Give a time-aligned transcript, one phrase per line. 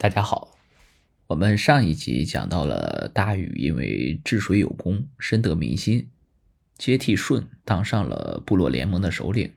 [0.00, 0.56] 大家好，
[1.26, 6.08] 我们上一集讲到了大禹因为治水有功，深得民心，
[6.76, 9.52] 接替舜当上了部落联盟的首领。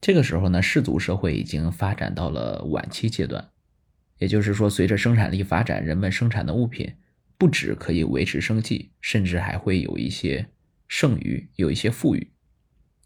[0.00, 3.50] 这个时候呢，氏族社会已经发展到了晚期阶段，
[4.16, 6.94] 也就是说，随着生产力发展，人们生产的物品
[7.36, 10.48] 不止可以维持生计，甚至还会有一些
[10.88, 12.32] 剩余，有一些富裕。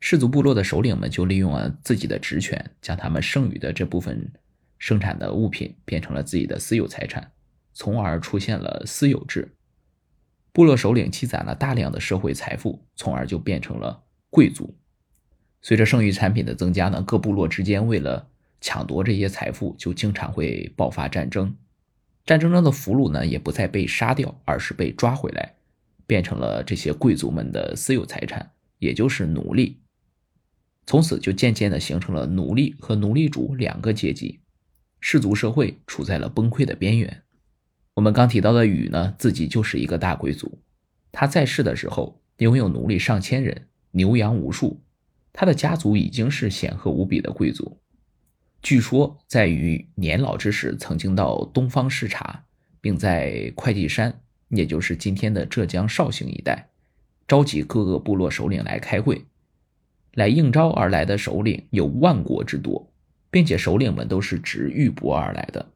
[0.00, 4.30] 氏族部落的首领们就利用了自己的职权，将他们剩余的这部分。
[4.82, 7.30] 生产的物品变成了自己的私有财产，
[7.72, 9.54] 从而出现了私有制。
[10.52, 14.76] 部落首领积攒了大量的社会财富，从而就变成了贵族。
[15.60, 18.28] 随着剩余产品的增加呢，各部落之间为了
[18.60, 21.56] 抢夺这些财富，就经常会爆发战争。
[22.26, 25.54] 战争中的俘虏呢，也不再被杀掉，而是被抓回来，
[26.08, 29.80] 变成了这些贵族们的私有财产，也就是奴隶。
[30.86, 34.40] 从此就渐渐的形成了奴隶和奴隶主两个阶级。
[35.02, 37.22] 氏族社会处在了崩溃的边缘。
[37.94, 40.60] 我们刚提到的禹呢，自己就是一个大贵族。
[41.10, 44.80] 他在世的时候拥有奴隶上千人，牛羊无数。
[45.32, 47.78] 他的家族已经是显赫无比的贵族。
[48.62, 52.44] 据说在禹年老之时，曾经到东方视察，
[52.80, 56.70] 并在会稽山，也就是今天的浙江绍兴一带，
[57.26, 59.26] 召集各个部落首领来开会。
[60.14, 62.91] 来应召而来的首领有万国之多。
[63.32, 65.72] 并且首领们都是值玉帛而来的，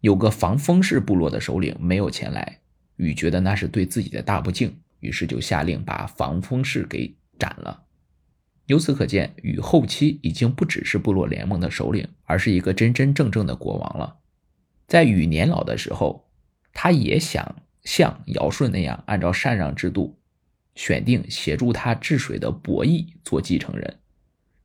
[0.00, 2.60] 有个防风氏部落的首领没有前来，
[2.96, 7.84] 禹觉得那是对自己的大不敬，于是就下令把防风氏给斩了。
[8.66, 14.18] 由此可见，禹后期已经不只是部落联盟的首领，而是一个真真正正的国王了。
[14.86, 16.28] 在禹年老的时候，
[16.74, 20.18] 他也想像尧舜那样，按照禅让制度，
[20.74, 24.00] 选定协助他治水的伯益做继承人。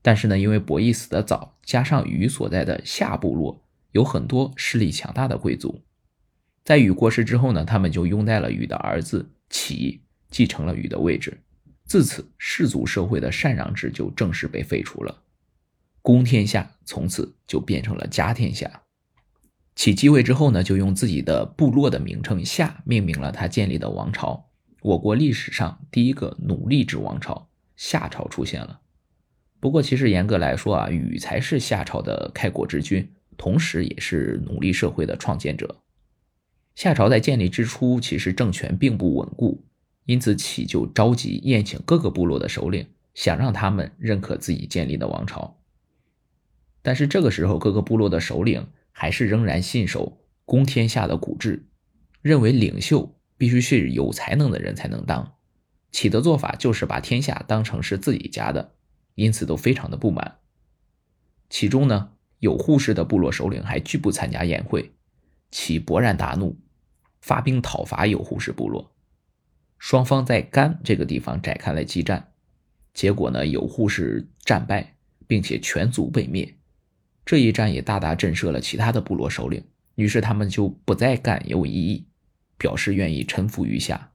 [0.03, 5.81] 但是呢，因为伯益死得早，加上禹所在的夏部落有很多势力强大的贵族，
[6.65, 11.39] 在禹过世之后呢，他们就拥戴了禹的儿子启继承了禹的位置。
[11.85, 15.23] 自此，氏族社会的禅让制就正式被废除了，
[16.01, 18.81] 公天下从此就变成了家天下。
[19.75, 24.49] 启继位之后呢，就用自己的部落的名称夏命名了他建立的王朝，
[24.81, 27.47] 我国历史上第一个奴隶制王朝
[27.77, 28.81] 夏朝出现了。
[29.63, 35.73] 不过，其实严格来说啊，禹才是夏朝的开国之君，同时也是奴隶社会的创建者。
[36.75, 39.63] 夏朝在建立之初，其实政权并不稳固，
[40.03, 45.57] 因此启就召集宴请各个部落的首领，想让他们认可自己建立的王朝。
[46.81, 51.65] 但是这个时候，各个部落的首领还是仍然信守公天下的古制，
[52.21, 55.35] 认为领袖必须是有才能的人才能当。
[55.93, 58.73] 启的做法就是把天下当成是自己家的。
[59.15, 60.39] 因此都非常的不满，
[61.49, 64.91] 其中呢有护士的部落首领还拒不参加宴会，
[65.51, 66.57] 其勃然大怒，
[67.21, 68.91] 发兵讨伐有护士部落，
[69.77, 72.33] 双方在甘这个地方展开了激战，
[72.93, 74.95] 结果呢有护士战败，
[75.27, 76.55] 并且全族被灭，
[77.25, 79.63] 这一战也大大震慑了其他的部落首领，
[79.95, 82.07] 于是他们就不再干有异议，
[82.57, 84.12] 表示愿意臣服于夏。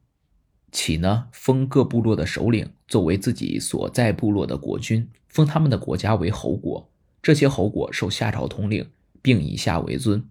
[0.70, 6.90] 启呢，封各部落的首领作为自己所在部落的国君，封他们的国家为侯国。
[7.22, 8.88] 这些侯国受夏朝统领，
[9.20, 10.24] 并以夏为尊，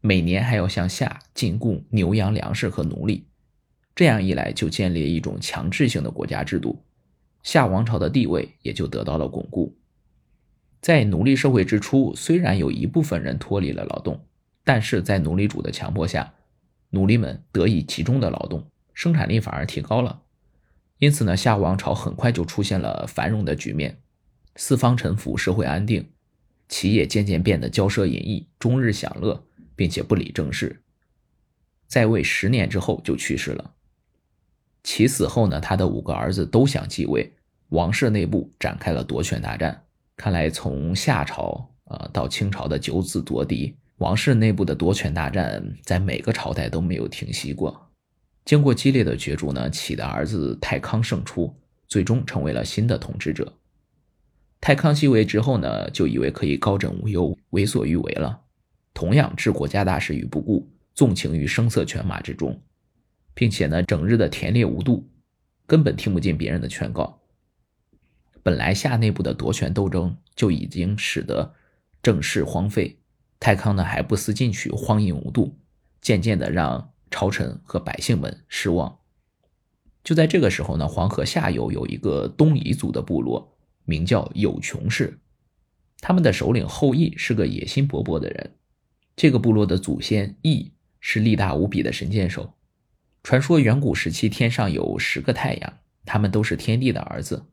[0.00, 3.24] 每年还要向夏进贡牛羊粮食和奴隶。
[3.94, 6.82] 这样一来，就建立了一种强制性的国家制度，
[7.42, 9.76] 夏王朝的地位也就得到了巩固。
[10.80, 14.20] 在奴隶社会之初，虽然有一部分人脱离了劳动，
[14.64, 16.32] 但是在奴隶主的强迫下，
[16.90, 18.69] 奴隶们得以集中的劳动。
[19.00, 20.20] 生产力反而提高了，
[20.98, 23.98] 因此呢，夏王朝很快就出现了繁荣的局面，
[24.56, 26.10] 四方臣服，社会安定，
[26.68, 29.42] 其也渐渐变得骄奢淫逸，终日享乐，
[29.74, 30.82] 并且不理政事。
[31.86, 33.72] 在位十年之后就去世了。
[34.84, 37.32] 其死后呢，他的五个儿子都想继位，
[37.70, 39.82] 王室内部展开了夺权大战。
[40.14, 47.89] 看来从夏朝啊到清朝的九子夺嫡，王室内部的夺权大战在每个朝代都没有停息过。
[48.44, 51.54] 经过激烈的角逐呢，启的儿子太康胜出，
[51.86, 53.52] 最终成为了新的统治者。
[54.60, 58.40] 太康继位之后呢，就以为可以高枕无忧、为所欲为了，
[58.92, 62.60] 同样置国家大事于不顾，纵情于声色犬马之中，
[63.34, 65.08] 并且呢，整日的田猎无度，
[65.66, 67.20] 根本听不进别人的劝告。
[68.42, 71.54] 本来夏内部的夺权斗争就已经使得
[72.02, 72.98] 政事荒废，
[73.38, 75.56] 太康呢还不思进取、荒淫无度，
[76.00, 76.92] 渐渐的让。
[77.10, 78.98] 朝臣和百姓们失望。
[80.02, 85.18] 就在这个时候呢，黄河下游有一个东夷族的部落，名叫有穷氏。
[86.00, 88.54] 他们的首领后羿是个野心勃勃的人，
[89.14, 92.54] 这个部落的祖先羿是力大无比的神箭手。
[93.22, 97.44] 传说远古时期天上有十个太阳，他们都是天帝的儿子，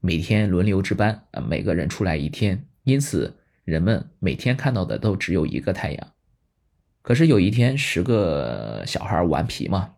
[0.00, 6.12] 每天轮流值班，啊，每个人出来一天，因此人们每天看到的都只有一个太阳。
[7.02, 9.94] 可是有一天，十个小孩顽皮嘛，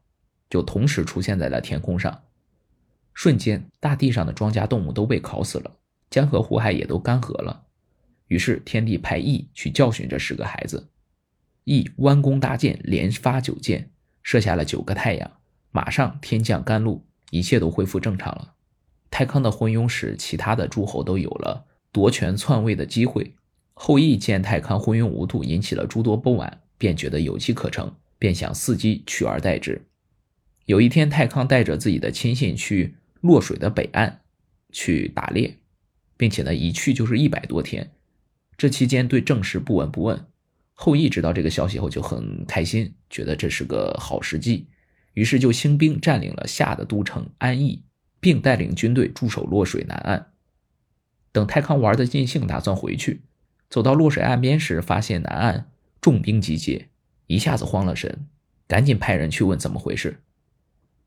[0.51, 2.23] 就同时出现在了天空上，
[3.13, 5.77] 瞬间大地上的庄稼动物都被烤死了，
[6.11, 7.65] 江河湖海也都干涸了。
[8.29, 10.89] 于是天帝派羿去教训这十个孩子，
[11.65, 13.91] 羿弯弓搭箭，连发九箭。
[14.23, 15.31] 射下了九个太阳，
[15.71, 18.55] 马上天降甘露，一切都恢复正常了。
[19.11, 23.35] 太康的昏庸使其他的诸侯都有了夺权篡位的机会。
[23.75, 29.87] 后羿见太康昏庸无度，引起了诸多不满，便觉得有机可乘，便想伺机取而代之。
[30.67, 34.21] 有一天，泰康带着自己的亲信去洛水的北岸
[34.71, 35.57] 去打猎，
[36.19, 37.93] 并且呢，一去就是一百多天。
[38.59, 40.27] 这期间对政事不闻不问。
[40.75, 44.69] 后羿知道这个消息后就很开心，觉得这是个好时机，
[45.15, 47.83] 于是就兴兵占领了夏的都城安邑，
[48.21, 50.33] 并带领军队驻守洛水南岸。
[51.33, 53.23] 等泰康玩的尽兴，打算回去，
[53.71, 55.71] 走到洛水岸边时，发现南岸
[56.05, 56.91] 重兵集结，
[57.29, 58.27] 一下子慌了神，
[58.69, 60.21] 赶紧派人去问怎么回事。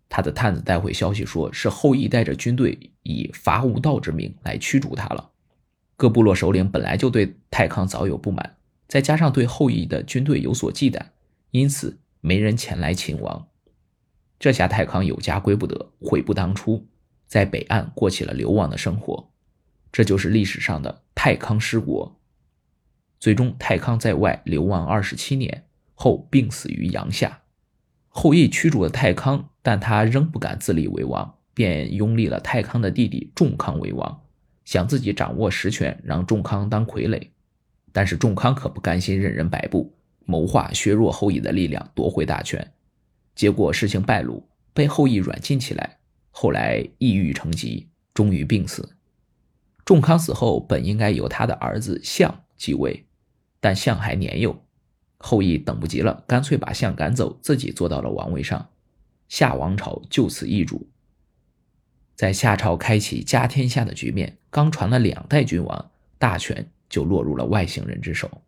[0.09, 5.29] 他的探子带回消息，说是后羿带着军队以伐无道之名来驱逐他了。
[5.97, 8.57] 各部落首领本来就对太康早有不满。
[8.87, 10.99] 再加上对后羿的军队有所忌惮，
[11.51, 13.47] 因此没人前来擒王。
[14.39, 16.87] 这下太康有家归不得，悔不当初，
[17.27, 19.29] 在北岸过起了流亡的生活。
[19.91, 22.19] 这就是历史上的太康失国。
[23.19, 25.65] 最终，太康在外流亡二十七年
[25.95, 27.41] 后病死于阳夏。
[28.09, 34.21] 后羿驱逐了太康，但他仍不敢自立为王，便拥立了太康的弟弟仲康为王，
[34.65, 37.29] 想自己掌握实权，让仲康当傀儡。
[37.91, 42.73] 但是仲康可不甘心任人摆布，谋划削弱后羿的力量，夺回大权。
[43.33, 45.97] 结果事情败露，被后羿软禁起来。
[46.29, 48.95] 后来抑郁成疾，终于病死。
[49.83, 53.06] 仲康死后，本应该由他的儿子象继位，
[53.59, 54.63] 但象还年幼，
[55.17, 58.69] 后羿等不及了，干脆把象赶走，自己坐到了王位上。
[59.27, 60.87] 夏王朝就此易主。
[62.15, 66.69] 在夏朝开启家天下的局面，刚传了两代君王，大权。
[66.89, 68.43] 就落入了外星人之手。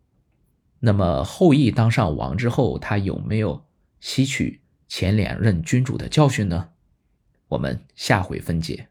[0.79, 3.65] 那么后羿当上王之后，他有没有
[4.00, 6.69] 吸取前两任君主的教训呢？
[7.50, 8.88] 我们下回分解。